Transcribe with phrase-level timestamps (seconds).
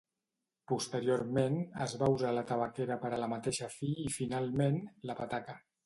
[0.71, 5.63] Posteriorment, es va usar la tabaquera per ala mateixa fi i finalment, la petaca.